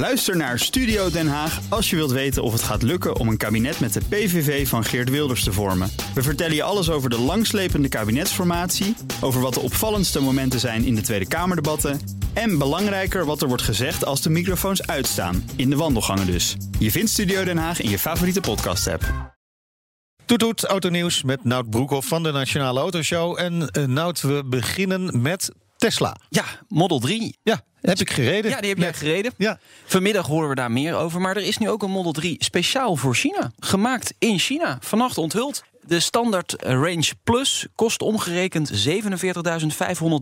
[0.00, 3.36] Luister naar Studio Den Haag als je wilt weten of het gaat lukken om een
[3.36, 5.90] kabinet met de PVV van Geert Wilders te vormen.
[6.14, 10.94] We vertellen je alles over de langslepende kabinetsformatie, over wat de opvallendste momenten zijn in
[10.94, 12.00] de Tweede Kamerdebatten
[12.32, 16.56] en belangrijker wat er wordt gezegd als de microfoons uitstaan, in de wandelgangen dus.
[16.78, 19.34] Je vindt Studio Den Haag in je favoriete podcast-app.
[20.24, 23.38] Toet toet, autonieuws met Nout Broekhoff van de Nationale Autoshow.
[23.38, 26.16] En uh, Nout, we beginnen met Tesla.
[26.28, 27.36] Ja, Model 3.
[27.42, 28.50] Ja, heb ik gereden.
[28.50, 29.32] Ja, die heb jij gereden.
[29.36, 29.58] Ja.
[29.84, 31.20] Vanmiddag horen we daar meer over.
[31.20, 33.52] Maar er is nu ook een Model 3 speciaal voor China.
[33.58, 34.78] Gemaakt in China.
[34.80, 35.64] Vannacht onthuld.
[35.90, 38.94] De standaard Range Plus kost omgerekend 47.500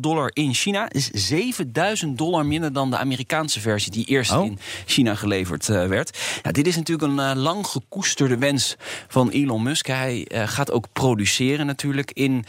[0.00, 0.88] dollar in China.
[0.90, 1.32] Is
[2.04, 4.44] 7.000 dollar minder dan de Amerikaanse versie die eerst Oh.
[4.44, 6.18] in China geleverd eh, werd.
[6.42, 8.76] Ja, dit is natuurlijk een eh, lang gekoesterde wens
[9.08, 9.86] van Elon Musk.
[9.86, 12.44] Hij eh, gaat ook produceren natuurlijk in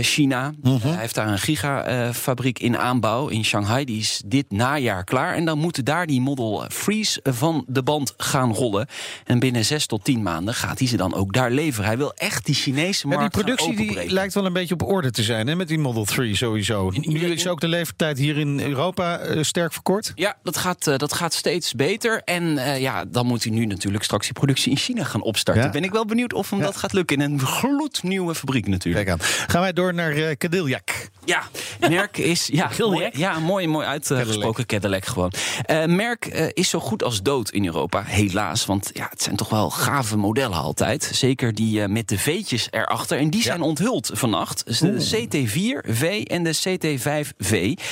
[0.00, 0.52] China.
[0.62, 0.88] Mhm.
[0.88, 3.84] Hij heeft daar een gigafabriek in aanbouw in Shanghai.
[3.84, 5.34] Die is dit najaar klaar.
[5.34, 8.86] En dan moeten daar die Model 3's van de band gaan rollen.
[9.24, 11.86] En binnen 6 tot 10 maanden gaat hij ze dan ook daar leveren.
[11.86, 14.82] Hij wil echt die Chinese Ja, markt die productie die lijkt wel een beetje op
[14.82, 16.90] orde te zijn hè, met die Model 3 sowieso.
[16.90, 20.12] Nu is ook de levertijd hier in Europa eh, sterk verkort.
[20.14, 22.22] Ja, dat gaat, eh, dat gaat steeds beter.
[22.24, 25.64] En eh, ja, dan moet hij nu natuurlijk straks die productie in China gaan opstarten.
[25.64, 25.70] Ja.
[25.70, 29.22] Ben ik wel benieuwd of hem dat gaat lukken in een gloednieuwe fabriek natuurlijk.
[29.46, 30.90] Gaan wij door naar Cadillac.
[31.24, 31.42] Ja,
[31.88, 35.32] Merk is ja, mooi, ja mooi, mooi uitgesproken Cadillac gewoon.
[35.62, 38.66] Eh, Merk eh, is zo goed als dood in Europa, helaas.
[38.66, 41.10] Want ja, het zijn toch wel gave modellen altijd.
[41.12, 43.18] Zeker die eh, met de V'tjes erachter.
[43.18, 44.66] En die zijn onthuld vannacht.
[44.66, 47.82] Dus de CT4V en de CT5V.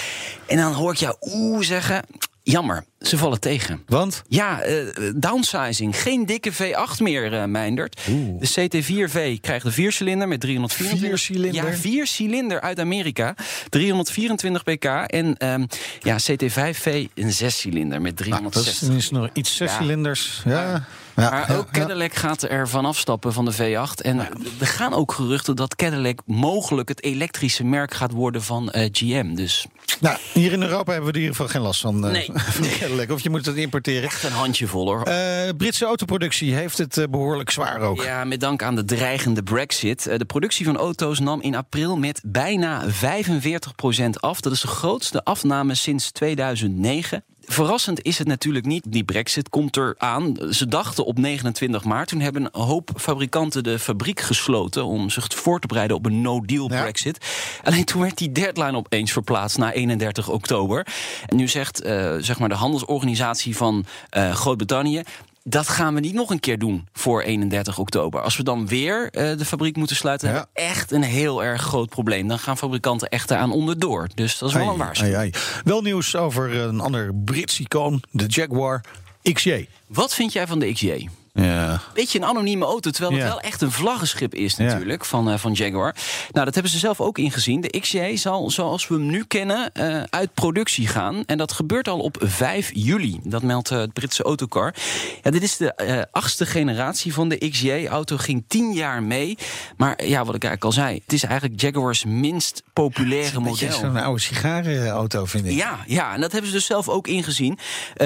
[0.47, 2.05] En dan hoor ik jou oeh zeggen...
[2.45, 3.83] Jammer, ze vallen tegen.
[3.87, 4.23] Want?
[4.29, 4.75] Ja, eh,
[5.15, 6.01] downsizing.
[6.03, 8.01] Geen dikke V8 meer, eh Meindert.
[8.39, 11.09] De CT4V krijgt een viercilinder met 324...
[11.09, 11.71] Viercilinder?
[11.71, 13.35] Ja, vier cilinder uit Amerika.
[13.69, 14.85] 324 pk.
[14.85, 15.65] En ehm,
[16.03, 19.11] ja, CT5V een zescilinder met Nou, dat is 360.
[19.11, 19.77] nog iets zes Ja.
[19.79, 20.43] cilinders.
[20.45, 20.87] Ja.
[21.17, 21.31] Ja.
[21.31, 21.81] Maar ook ja.
[21.81, 24.01] Cadillac gaat er van afstappen van de V8.
[24.05, 24.19] En
[24.59, 29.35] er gaan ook geruchten dat Cadillac mogelijk het elektrische merk gaat worden van eh, GM.
[29.35, 29.67] Dus
[30.01, 32.07] Nou, hier in Europa hebben we er in ieder geval geen last van.
[32.07, 32.29] eh, Nee.
[32.35, 34.03] van Of je moet het importeren.
[34.03, 35.03] echt een handjevol hoor.
[35.03, 38.03] Eh Britse autoproductie heeft het eh, behoorlijk zwaar ook.
[38.03, 40.07] Ja, met dank aan de dreigende brexit.
[40.07, 44.41] Eh, De productie van auto's nam in april met bijna 45% af.
[44.41, 47.25] Dat is de grootste afname sinds 2009.
[47.53, 48.85] Verrassend is het natuurlijk niet.
[48.89, 50.37] Die brexit komt eraan.
[50.51, 52.09] Ze dachten op 29 maart.
[52.09, 54.85] Toen hebben een hoop fabrikanten de fabriek gesloten...
[54.85, 56.83] om zich voor te bereiden op een no-deal Ja.
[56.83, 57.19] brexit.
[57.63, 60.87] Alleen toen werd die deadline opeens verplaatst naar 31 oktober.
[61.27, 65.03] En nu zegt eh, zeg maar de handelsorganisatie van eh, Groot-Brittannië...
[65.45, 68.21] Dat gaan we niet nog een keer doen voor 31 oktober.
[68.23, 70.35] Als we dan weer eh, de fabriek moeten sluiten, Ja.
[70.35, 72.29] hebben we echt een heel erg groot probleem.
[72.29, 74.09] Dan gaan fabrikanten echt eraan onderdoor.
[74.15, 75.35] Dus dat is wel een waarschuwing.
[75.65, 78.85] Wel nieuws over een ander Brits icoon, de Jaguar
[79.33, 79.69] XJ.
[79.87, 81.09] Wat vind jij van de XJ?
[81.35, 81.81] Ja.
[81.95, 83.29] Beetje een anonieme auto, terwijl het Ja.
[83.29, 84.65] wel echt een vlaggenschip is Ja.
[84.65, 85.95] natuurlijk van, eh, van Jaguar.
[86.33, 87.61] Nou, dat hebben ze zelf ook ingezien.
[87.61, 91.23] De XJ zal, zoals we hem nu kennen, eh, uit productie gaan.
[91.27, 93.21] En dat gebeurt al op 5 juli.
[93.23, 94.75] Dat meldt eh, het Britse autocar.
[95.23, 98.17] Ja, dit is de achtste generatie van de XJ-auto.
[98.17, 99.39] Ging 10 jaar mee.
[99.77, 103.67] Maar ja, wat ik eigenlijk al zei, het is eigenlijk Jaguars minst populaire Een beetje
[103.67, 103.81] model.
[103.81, 105.53] zo'n oude sigarenauto, vind ik.
[105.53, 107.59] Ja, ja, en dat hebben ze dus zelf ook ingezien.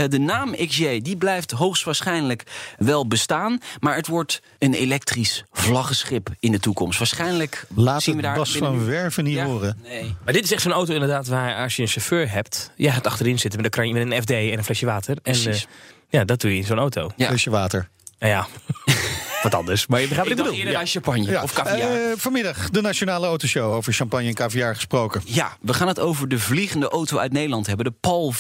[0.09, 2.43] De naam XJ die blijft hoogstwaarschijnlijk
[2.79, 3.15] wel bestaan.
[3.81, 6.99] Maar het wordt een elektrisch vlaggenschip in de toekomst.
[6.99, 9.79] Waarschijnlijk Laat zien we het daar Bas binnen van Werven niet Ja, horen.
[9.83, 10.15] Nee.
[10.25, 12.71] Maar dit is echt zo'n auto inderdaad waar als je een chauffeur hebt...
[12.77, 15.15] Ja, het achterin zitten met een, kranje, met een FD en een flesje water.
[15.15, 15.63] En Precies.
[15.65, 15.71] eh,
[16.09, 17.11] ja, dat doe je in zo'n auto.
[17.17, 17.27] Ja.
[17.27, 17.89] Flesje water.
[18.19, 18.47] Nou ja,
[19.51, 19.87] wat anders.
[19.87, 20.67] Maar je begrijpt Ik wat ik bedoel.
[20.67, 20.87] eerder Ja.
[20.87, 21.43] aan champagne Ja.
[21.43, 21.91] of caviar.
[21.93, 25.23] Eh, vanmiddag de Nationale Autoshow over champagne en caviar gesproken.
[25.25, 28.39] Ja, we gaan het over de vliegende auto uit Nederland hebben, de Paul V.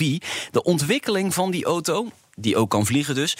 [0.50, 3.36] De ontwikkeling van die auto, die ook kan vliegen dus,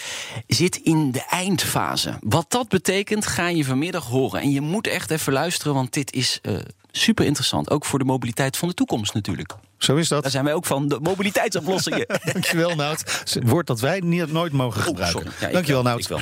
[0.47, 2.17] zit in de eindfase.
[2.21, 4.41] Wat dat betekent, ga je vanmiddag horen.
[4.41, 6.53] En je moet echt even luisteren, want dit is eh,
[6.91, 7.69] super interessant.
[7.69, 9.53] Ook voor de mobiliteit van de toekomst natuurlijk.
[9.77, 10.21] Zo is dat.
[10.21, 12.05] Daar zijn wij ook van, de mobiliteitsoplossingen.
[12.33, 13.23] Dankjewel, Nout.
[13.45, 15.21] Woord dat wij niet, nooit mogen gebruiken.
[15.21, 15.35] sorry.
[15.39, 16.21] Ja, ik Dankjewel, wel, Nout.